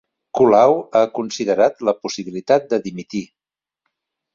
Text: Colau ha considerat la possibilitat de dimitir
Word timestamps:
Colau 0.37 0.73
ha 0.99 1.03
considerat 1.19 1.85
la 1.91 1.95
possibilitat 2.03 2.69
de 2.75 2.85
dimitir 2.91 3.27